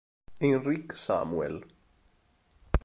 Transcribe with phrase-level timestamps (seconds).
[0.41, 1.61] Enrique Samuel